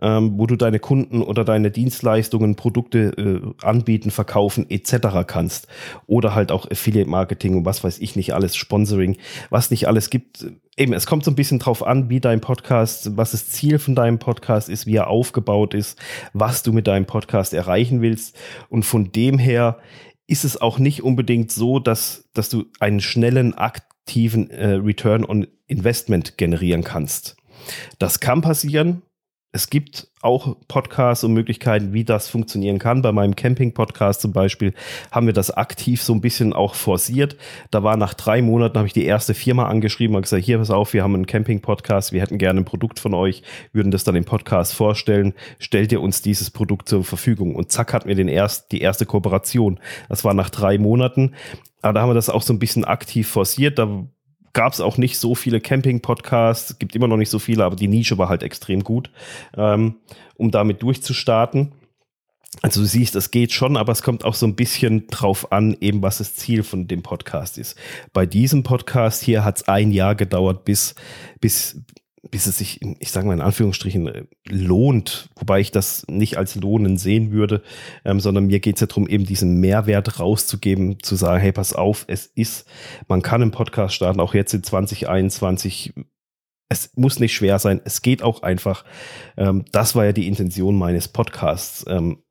ähm, 0.00 0.38
wo 0.38 0.46
du 0.46 0.56
deine 0.56 0.78
Kunden 0.78 1.22
oder 1.22 1.44
deine 1.44 1.70
Dienstleistungen, 1.70 2.56
Produkte 2.56 2.98
äh, 3.16 3.64
anbieten, 3.64 4.10
verkaufen 4.10 4.68
etc. 4.70 5.24
kannst. 5.26 5.66
Oder 6.06 6.34
halt 6.34 6.52
auch 6.52 6.70
Affiliate 6.70 7.10
Marketing 7.10 7.56
und 7.56 7.64
was 7.64 7.82
weiß 7.82 7.98
ich 7.98 8.16
nicht 8.16 8.34
alles, 8.34 8.56
Sponsoring, 8.56 9.16
was 9.50 9.70
nicht 9.70 9.88
alles 9.88 10.10
gibt. 10.10 10.46
Eben, 10.76 10.92
es 10.92 11.06
kommt 11.06 11.24
so 11.24 11.32
ein 11.32 11.36
bisschen 11.36 11.58
drauf 11.58 11.84
an, 11.84 12.08
wie 12.08 12.20
dein 12.20 12.40
Podcast, 12.40 13.16
was 13.16 13.32
das 13.32 13.48
Ziel 13.48 13.80
von 13.80 13.96
deinem 13.96 14.20
Podcast 14.20 14.68
ist, 14.68 14.86
wie 14.86 14.94
er 14.94 15.08
aufgebaut 15.08 15.74
ist, 15.74 15.98
was 16.32 16.62
du 16.62 16.72
mit 16.72 16.86
deinem 16.86 17.06
Podcast 17.06 17.52
erreichen 17.52 18.00
willst. 18.00 18.36
Und 18.68 18.84
von 18.84 19.10
dem 19.10 19.38
her 19.38 19.78
ist 20.28 20.44
es 20.44 20.60
auch 20.60 20.78
nicht 20.78 21.02
unbedingt 21.02 21.50
so, 21.50 21.80
dass, 21.80 22.28
dass 22.34 22.48
du 22.50 22.66
einen 22.78 23.00
schnellen, 23.00 23.54
aktiven 23.54 24.50
äh, 24.50 24.74
Return 24.74 25.24
on 25.24 25.48
Investment 25.66 26.38
generieren 26.38 26.84
kannst. 26.84 27.36
Das 27.98 28.20
kann 28.20 28.42
passieren, 28.42 29.02
es 29.50 29.70
gibt 29.70 30.08
auch 30.20 30.56
Podcasts 30.68 31.24
und 31.24 31.32
Möglichkeiten, 31.32 31.94
wie 31.94 32.04
das 32.04 32.28
funktionieren 32.28 32.78
kann. 32.78 33.00
Bei 33.00 33.12
meinem 33.12 33.34
Camping-Podcast 33.34 34.20
zum 34.20 34.32
Beispiel 34.32 34.74
haben 35.10 35.26
wir 35.26 35.32
das 35.32 35.50
aktiv 35.50 36.02
so 36.02 36.12
ein 36.12 36.20
bisschen 36.20 36.52
auch 36.52 36.74
forciert. 36.74 37.36
Da 37.70 37.82
war 37.82 37.96
nach 37.96 38.12
drei 38.12 38.42
Monaten, 38.42 38.76
habe 38.76 38.86
ich 38.86 38.92
die 38.92 39.06
erste 39.06 39.32
Firma 39.32 39.66
angeschrieben 39.66 40.16
und 40.16 40.22
gesagt, 40.22 40.44
hier, 40.44 40.58
pass 40.58 40.70
auf, 40.70 40.92
wir 40.92 41.02
haben 41.02 41.14
einen 41.14 41.26
Camping-Podcast, 41.26 42.12
wir 42.12 42.20
hätten 42.20 42.36
gerne 42.36 42.60
ein 42.60 42.66
Produkt 42.66 43.00
von 43.00 43.14
euch, 43.14 43.42
würden 43.72 43.90
das 43.90 44.04
dann 44.04 44.16
im 44.16 44.24
Podcast 44.24 44.74
vorstellen. 44.74 45.32
Stellt 45.58 45.92
ihr 45.92 46.02
uns 46.02 46.20
dieses 46.20 46.50
Produkt 46.50 46.88
zur 46.88 47.02
Verfügung? 47.02 47.54
Und 47.54 47.72
zack, 47.72 47.94
hatten 47.94 48.08
wir 48.08 48.16
den 48.16 48.28
erst, 48.28 48.70
die 48.72 48.82
erste 48.82 49.06
Kooperation. 49.06 49.80
Das 50.10 50.24
war 50.24 50.34
nach 50.34 50.50
drei 50.50 50.76
Monaten. 50.76 51.34
Aber 51.80 51.94
da 51.94 52.00
haben 52.02 52.10
wir 52.10 52.14
das 52.14 52.28
auch 52.28 52.42
so 52.42 52.52
ein 52.52 52.58
bisschen 52.58 52.84
aktiv 52.84 53.28
forciert. 53.28 53.78
Da 53.78 54.04
gab 54.52 54.72
es 54.72 54.80
auch 54.80 54.98
nicht 54.98 55.18
so 55.18 55.34
viele 55.34 55.60
Camping-Podcasts, 55.60 56.78
gibt 56.78 56.96
immer 56.96 57.08
noch 57.08 57.16
nicht 57.16 57.30
so 57.30 57.38
viele, 57.38 57.64
aber 57.64 57.76
die 57.76 57.88
Nische 57.88 58.18
war 58.18 58.28
halt 58.28 58.42
extrem 58.42 58.84
gut, 58.84 59.10
ähm, 59.56 59.96
um 60.36 60.50
damit 60.50 60.82
durchzustarten. 60.82 61.72
Also 62.62 62.80
du 62.80 62.86
siehst, 62.86 63.14
es 63.14 63.30
geht 63.30 63.52
schon, 63.52 63.76
aber 63.76 63.92
es 63.92 64.02
kommt 64.02 64.24
auch 64.24 64.34
so 64.34 64.46
ein 64.46 64.56
bisschen 64.56 65.06
drauf 65.08 65.52
an, 65.52 65.76
eben 65.80 66.02
was 66.02 66.18
das 66.18 66.34
Ziel 66.34 66.62
von 66.62 66.88
dem 66.88 67.02
Podcast 67.02 67.58
ist. 67.58 67.76
Bei 68.12 68.26
diesem 68.26 68.62
Podcast 68.62 69.22
hier 69.22 69.44
hat 69.44 69.58
es 69.58 69.68
ein 69.68 69.92
Jahr 69.92 70.14
gedauert, 70.14 70.64
bis, 70.64 70.94
bis, 71.40 71.80
bis 72.30 72.46
es 72.46 72.58
sich, 72.58 72.80
ich 72.98 73.10
sage 73.10 73.26
mal 73.26 73.34
in 73.34 73.40
Anführungsstrichen, 73.40 74.06
äh, 74.08 74.24
lohnt, 74.48 75.30
wobei 75.36 75.60
ich 75.60 75.70
das 75.70 76.04
nicht 76.08 76.36
als 76.36 76.54
Lohnen 76.56 76.96
sehen 76.96 77.32
würde, 77.32 77.62
ähm, 78.04 78.20
sondern 78.20 78.46
mir 78.46 78.60
geht 78.60 78.76
es 78.76 78.80
ja 78.80 78.86
darum, 78.86 79.08
eben 79.08 79.24
diesen 79.24 79.60
Mehrwert 79.60 80.20
rauszugeben, 80.20 81.02
zu 81.02 81.16
sagen, 81.16 81.40
hey, 81.40 81.52
pass 81.52 81.72
auf, 81.72 82.04
es 82.08 82.26
ist, 82.26 82.66
man 83.08 83.22
kann 83.22 83.42
einen 83.42 83.50
Podcast 83.50 83.94
starten, 83.94 84.20
auch 84.20 84.34
jetzt 84.34 84.54
in 84.54 84.62
2021, 84.62 85.94
es 86.68 86.90
muss 86.96 87.18
nicht 87.18 87.34
schwer 87.34 87.58
sein, 87.58 87.80
es 87.84 88.02
geht 88.02 88.22
auch 88.22 88.42
einfach. 88.42 88.84
Ähm, 89.36 89.64
das 89.72 89.94
war 89.94 90.04
ja 90.04 90.12
die 90.12 90.26
Intention 90.26 90.76
meines 90.76 91.08
Podcasts, 91.08 91.84
ähm, 91.88 92.22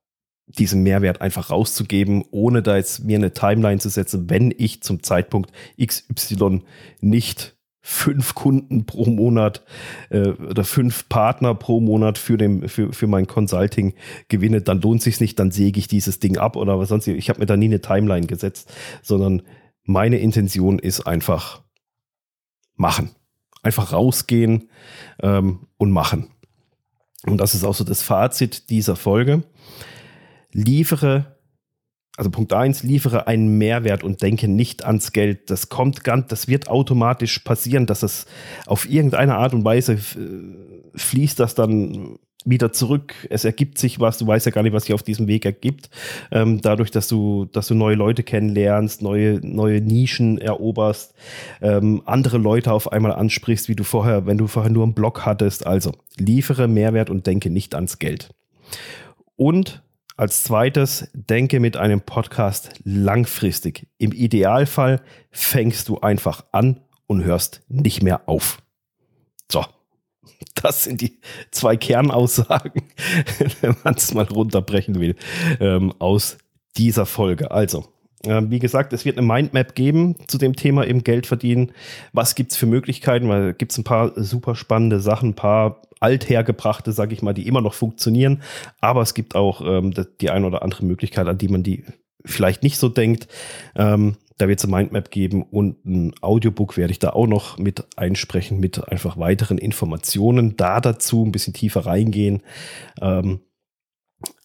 diesen 0.47 0.83
Mehrwert 0.83 1.21
einfach 1.21 1.49
rauszugeben, 1.49 2.23
ohne 2.31 2.61
da 2.61 2.77
jetzt 2.77 3.03
mir 3.03 3.17
eine 3.17 3.33
Timeline 3.33 3.79
zu 3.79 3.89
setzen, 3.89 4.29
wenn 4.29 4.53
ich 4.57 4.81
zum 4.81 5.03
Zeitpunkt 5.03 5.51
XY 5.77 6.61
nicht 7.01 7.56
fünf 7.89 8.35
Kunden 8.35 8.85
pro 8.85 9.05
Monat 9.05 9.63
äh, 10.09 10.31
oder 10.31 10.65
fünf 10.65 11.07
Partner 11.07 11.55
pro 11.55 11.79
Monat 11.79 12.17
für, 12.17 12.37
dem, 12.37 12.67
für, 12.67 12.91
für 12.91 13.07
mein 13.07 13.27
Consulting 13.27 13.93
gewinne, 14.27 14.61
dann 14.61 14.81
lohnt 14.81 15.01
sich 15.01 15.21
nicht, 15.21 15.39
dann 15.39 15.51
säge 15.51 15.79
ich 15.79 15.87
dieses 15.87 16.19
Ding 16.19 16.37
ab 16.37 16.57
oder 16.57 16.77
was 16.79 16.89
sonst. 16.89 17.07
Ich 17.07 17.29
habe 17.29 17.39
mir 17.39 17.45
da 17.45 17.55
nie 17.55 17.67
eine 17.67 17.79
Timeline 17.79 18.27
gesetzt, 18.27 18.73
sondern 19.01 19.41
meine 19.83 20.17
Intention 20.17 20.79
ist 20.79 21.07
einfach 21.07 21.63
machen. 22.75 23.11
Einfach 23.63 23.93
rausgehen 23.93 24.69
ähm, 25.21 25.67
und 25.77 25.91
machen. 25.91 26.27
Und 27.25 27.37
das 27.37 27.55
ist 27.55 27.63
auch 27.63 27.73
so 27.73 27.85
das 27.85 28.01
Fazit 28.01 28.69
dieser 28.69 28.97
Folge. 28.97 29.43
Liefere 30.51 31.36
also 32.17 32.31
Punkt 32.31 32.51
eins, 32.51 32.81
liefere 32.81 33.27
einen 33.27 33.59
Mehrwert 33.59 34.03
und 34.03 34.23
denke 34.23 34.47
nicht 34.47 34.83
ans 34.83 35.13
Geld. 35.13 35.51
Das 35.51 35.69
kommt 35.69 36.03
ganz, 36.03 36.27
das 36.27 36.47
wird 36.47 36.67
automatisch 36.67 37.39
passieren, 37.39 37.85
dass 37.85 38.01
es 38.01 38.25
auf 38.65 38.89
irgendeine 38.89 39.35
Art 39.35 39.53
und 39.53 39.63
Weise 39.63 39.93
äh, 39.93 39.97
fließt 40.95 41.39
das 41.39 41.53
dann 41.53 42.17
wieder 42.43 42.71
zurück. 42.71 43.13
Es 43.29 43.45
ergibt 43.45 43.77
sich 43.77 43.99
was. 43.99 44.17
Du 44.17 44.25
weißt 44.25 44.45
ja 44.45 44.51
gar 44.51 44.63
nicht, 44.63 44.73
was 44.73 44.85
sich 44.85 44.93
auf 44.93 45.03
diesem 45.03 45.27
Weg 45.27 45.45
ergibt. 45.45 45.89
Ähm, 46.31 46.61
dadurch, 46.61 46.89
dass 46.89 47.07
du, 47.07 47.45
dass 47.45 47.67
du 47.67 47.75
neue 47.75 47.95
Leute 47.95 48.23
kennenlernst, 48.23 49.01
neue, 49.01 49.39
neue 49.43 49.81
Nischen 49.81 50.39
eroberst, 50.39 51.13
ähm, 51.61 52.01
andere 52.05 52.37
Leute 52.37 52.71
auf 52.71 52.91
einmal 52.91 53.11
ansprichst, 53.11 53.69
wie 53.69 53.75
du 53.75 53.83
vorher, 53.83 54.25
wenn 54.25 54.37
du 54.37 54.47
vorher 54.47 54.71
nur 54.71 54.83
einen 54.83 54.93
Blog 54.93 55.25
hattest. 55.25 55.67
Also 55.67 55.91
liefere 56.17 56.67
Mehrwert 56.67 57.09
und 57.09 57.27
denke 57.27 57.49
nicht 57.49 57.75
ans 57.75 57.99
Geld. 57.99 58.31
Und 59.35 59.83
als 60.17 60.43
zweites, 60.43 61.09
denke 61.13 61.59
mit 61.59 61.77
einem 61.77 62.01
Podcast 62.01 62.71
langfristig. 62.83 63.87
Im 63.99 64.11
Idealfall 64.11 65.01
fängst 65.31 65.87
du 65.89 65.99
einfach 65.99 66.43
an 66.51 66.81
und 67.05 67.23
hörst 67.23 67.61
nicht 67.69 68.01
mehr 68.01 68.27
auf. 68.27 68.57
So, 69.49 69.63
das 70.61 70.83
sind 70.83 71.01
die 71.01 71.19
zwei 71.51 71.77
Kernaussagen, 71.77 72.81
wenn 73.61 73.75
man 73.83 73.93
es 73.93 74.13
mal 74.13 74.25
runterbrechen 74.25 74.99
will, 74.99 75.15
ähm, 75.59 75.93
aus 75.99 76.39
dieser 76.77 77.05
Folge. 77.05 77.51
Also, 77.51 77.85
wie 78.23 78.59
gesagt, 78.59 78.93
es 78.93 79.05
wird 79.05 79.17
eine 79.17 79.27
Mindmap 79.27 79.75
geben 79.75 80.15
zu 80.27 80.37
dem 80.37 80.55
Thema 80.55 80.83
im 80.85 81.03
Geld 81.03 81.27
verdienen. 81.27 81.71
Was 82.13 82.33
gibt 82.33 82.51
es 82.51 82.57
für 82.57 82.65
Möglichkeiten? 82.65 83.29
Weil 83.29 83.53
gibt 83.53 83.71
es 83.71 83.77
ein 83.77 83.83
paar 83.83 84.11
super 84.15 84.55
spannende 84.55 84.99
Sachen, 84.99 85.29
ein 85.29 85.35
paar 85.35 85.81
althergebrachte, 85.99 86.91
sage 86.91 87.13
ich 87.13 87.21
mal, 87.21 87.33
die 87.33 87.47
immer 87.47 87.61
noch 87.61 87.73
funktionieren. 87.73 88.41
Aber 88.81 89.01
es 89.01 89.13
gibt 89.13 89.35
auch 89.35 89.61
ähm, 89.61 89.93
die 90.21 90.29
eine 90.29 90.47
oder 90.47 90.63
andere 90.63 90.85
Möglichkeit, 90.85 91.27
an 91.27 91.37
die 91.37 91.47
man 91.47 91.63
die 91.63 91.85
vielleicht 92.25 92.63
nicht 92.63 92.77
so 92.77 92.89
denkt. 92.89 93.27
Ähm, 93.75 94.17
da 94.37 94.47
wird 94.47 94.59
es 94.59 94.65
eine 94.65 94.75
Mindmap 94.75 95.09
geben 95.09 95.43
und 95.43 95.83
ein 95.85 96.13
Audiobook 96.21 96.77
werde 96.77 96.91
ich 96.91 96.99
da 96.99 97.11
auch 97.11 97.25
noch 97.25 97.57
mit 97.57 97.85
einsprechen, 97.97 98.59
mit 98.59 98.87
einfach 98.87 99.17
weiteren 99.17 99.57
Informationen 99.57 100.55
da 100.57 100.79
dazu, 100.79 101.25
ein 101.25 101.31
bisschen 101.31 101.53
tiefer 101.53 101.85
reingehen. 101.85 102.43
Ähm, 103.01 103.39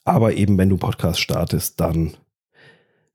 aber 0.04 0.34
eben, 0.34 0.56
wenn 0.58 0.70
du 0.70 0.78
Podcast 0.78 1.20
startest, 1.20 1.80
dann 1.80 2.14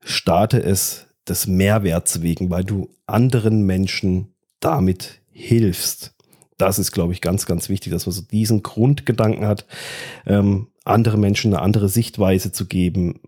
starte 0.02 0.62
es 0.62 1.06
des 1.28 1.46
Mehrwerts 1.46 2.22
wegen, 2.22 2.50
weil 2.50 2.64
du 2.64 2.88
anderen 3.06 3.62
Menschen 3.62 4.34
damit 4.60 5.20
hilfst 5.30 6.14
das 6.58 6.78
ist, 6.78 6.92
glaube 6.92 7.12
ich, 7.12 7.20
ganz, 7.20 7.46
ganz 7.46 7.68
wichtig, 7.68 7.92
dass 7.92 8.04
man 8.04 8.12
so 8.12 8.22
diesen 8.22 8.62
Grundgedanken 8.62 9.46
hat, 9.46 9.64
ähm, 10.26 10.68
andere 10.84 11.16
Menschen 11.16 11.54
eine 11.54 11.62
andere 11.62 11.88
Sichtweise 11.88 12.52
zu 12.52 12.66
geben, 12.66 13.20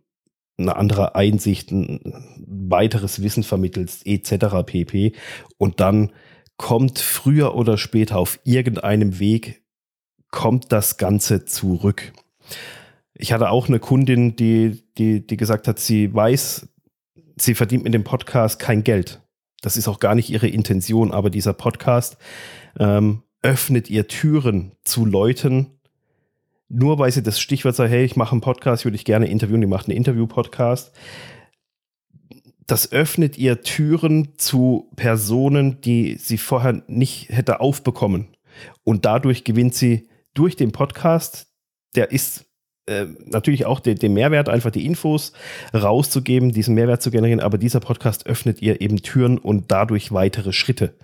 eine 0.59 0.77
andere 0.77 1.15
Einsicht, 1.15 1.71
ein 1.71 2.01
weiteres 2.47 3.23
Wissen 3.23 3.45
vermittelst, 3.45 4.07
etc. 4.07 4.67
pp. 4.67 5.13
Und 5.57 5.81
dann 5.81 6.11
kommt 6.57 6.99
früher 6.99 7.55
oder 7.55 7.79
später 7.79 8.19
auf 8.19 8.41
irgendeinem 8.45 9.19
Weg, 9.19 9.63
kommt 10.31 10.73
das 10.73 10.99
Ganze 10.99 11.45
zurück. 11.45 12.13
Ich 13.21 13.35
hatte 13.35 13.51
auch 13.51 13.69
eine 13.69 13.81
Kundin, 13.81 14.35
die, 14.35 14.83
die, 14.97 15.27
die 15.27 15.37
gesagt 15.37 15.69
hat, 15.69 15.79
sie 15.79 16.13
weiß, 16.15 16.69
sie 17.37 17.55
verdient 17.55 17.85
mit 17.85 17.93
dem 17.93 18.03
Podcast 18.03 18.59
kein 18.59 18.83
Geld. 18.83 19.21
Das 19.61 19.77
ist 19.77 19.89
auch 19.89 20.01
gar 20.01 20.15
nicht 20.15 20.31
ihre 20.31 20.49
Intention, 20.49 21.13
aber 21.13 21.29
dieser 21.29 21.53
Podcast 21.53 22.17
ähm, 22.79 23.23
öffnet 23.43 23.91
ihr 23.91 24.09
Türen 24.09 24.73
zu 24.85 25.05
Leuten, 25.05 25.79
nur 26.71 26.99
weil 26.99 27.13
sie 27.13 27.23
das 27.23 27.39
Stichwort 27.39 27.77
sagt, 27.77 27.91
hey, 27.91 28.05
ich 28.05 28.17
mache 28.17 28.33
einen 28.33 28.41
Podcast, 28.41 28.85
würde 28.85 28.97
ich 28.97 29.05
gerne 29.05 29.29
interviewen, 29.29 29.61
die 29.61 29.67
macht 29.67 29.89
einen 29.89 29.99
Interview-Podcast. 29.99 30.93
Das 32.67 32.91
öffnet 32.91 33.37
ihr 33.37 33.61
Türen 33.61 34.39
zu 34.39 34.91
Personen, 34.97 35.83
die 35.83 36.17
sie 36.17 36.39
vorher 36.39 36.83
nicht 36.87 37.29
hätte 37.29 37.61
aufbekommen. 37.61 38.29
Und 38.83 39.05
dadurch 39.05 39.45
gewinnt 39.45 39.75
sie 39.75 40.09
durch 40.33 40.57
den 40.57 40.73
Podcast, 40.73 41.49
der 41.97 42.13
ist 42.13 42.50
äh, 42.91 43.07
natürlich 43.25 43.67
auch 43.67 43.81
den, 43.81 43.97
den, 43.97 44.13
Mehrwert, 44.13 44.49
einfach 44.49 44.71
die 44.71 44.85
Infos 44.85 45.33
rauszugeben, 45.73 46.53
diesen 46.53 46.75
Mehrwert 46.75 47.03
zu 47.03 47.11
generieren, 47.11 47.41
aber 47.41 47.59
dieser 47.59 47.81
Podcast 47.81 48.27
öffnet 48.27 48.61
ihr 48.61 48.81
eben 48.81 49.03
Türen 49.03 49.39
und 49.39 49.71
dadurch 49.71 50.13
weitere 50.13 50.53
Schritte. 50.53 50.95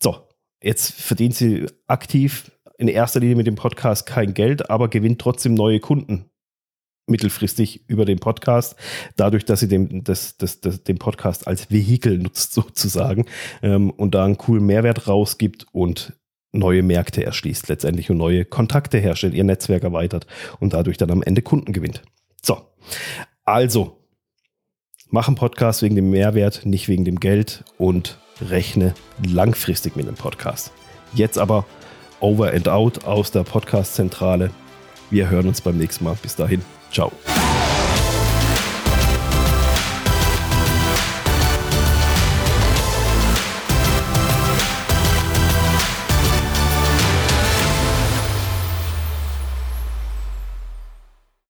So, 0.00 0.16
Jetzt 0.64 0.94
verdient 0.94 1.34
sie 1.34 1.66
aktiv 1.88 2.50
in 2.78 2.88
erster 2.88 3.20
Linie 3.20 3.36
mit 3.36 3.46
dem 3.46 3.54
Podcast 3.54 4.06
kein 4.06 4.32
Geld, 4.32 4.70
aber 4.70 4.88
gewinnt 4.88 5.20
trotzdem 5.20 5.52
neue 5.52 5.78
Kunden. 5.78 6.30
mittelfristig 7.06 7.86
über 7.86 8.06
den 8.06 8.18
Podcast, 8.18 8.76
dadurch, 9.16 9.44
dass 9.44 9.60
sie 9.60 9.68
den, 9.68 10.04
das, 10.04 10.38
das, 10.38 10.62
das, 10.62 10.84
den 10.84 10.98
Podcast 10.98 11.46
als 11.46 11.70
Vehikel 11.70 12.16
nutzt 12.16 12.54
sozusagen 12.54 13.26
ähm, 13.62 13.90
und 13.90 14.14
da 14.14 14.24
einen 14.24 14.38
coolen 14.38 14.64
Mehrwert 14.64 15.06
rausgibt 15.06 15.66
und 15.72 16.14
neue 16.54 16.82
Märkte 16.82 17.24
erschließt 17.24 17.68
letztendlich 17.68 18.10
und 18.10 18.16
neue 18.16 18.44
Kontakte 18.44 18.98
herstellt, 18.98 19.34
ihr 19.34 19.44
Netzwerk 19.44 19.82
erweitert 19.82 20.26
und 20.60 20.72
dadurch 20.72 20.96
dann 20.96 21.10
am 21.10 21.22
Ende 21.22 21.42
Kunden 21.42 21.72
gewinnt. 21.72 22.02
So, 22.42 22.58
also 23.44 23.98
mach 25.10 25.28
einen 25.28 25.36
Podcast 25.36 25.82
wegen 25.82 25.96
dem 25.96 26.10
Mehrwert, 26.10 26.64
nicht 26.64 26.88
wegen 26.88 27.04
dem 27.04 27.20
Geld 27.20 27.64
und 27.78 28.18
rechne 28.40 28.94
langfristig 29.26 29.96
mit 29.96 30.06
dem 30.06 30.14
Podcast. 30.14 30.72
Jetzt 31.14 31.38
aber 31.38 31.66
over 32.20 32.52
and 32.52 32.68
out 32.68 33.04
aus 33.04 33.30
der 33.30 33.44
Podcast-Zentrale. 33.44 34.50
Wir 35.10 35.30
hören 35.30 35.46
uns 35.46 35.60
beim 35.60 35.78
nächsten 35.78 36.04
Mal. 36.04 36.16
Bis 36.20 36.36
dahin. 36.36 36.62
Ciao. 36.90 37.12